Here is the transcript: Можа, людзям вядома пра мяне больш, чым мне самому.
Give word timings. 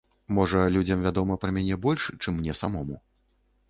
Можа, 0.37 0.63
людзям 0.77 1.05
вядома 1.07 1.39
пра 1.45 1.55
мяне 1.59 1.79
больш, 1.87 2.11
чым 2.21 2.33
мне 2.41 2.61
самому. 2.65 3.03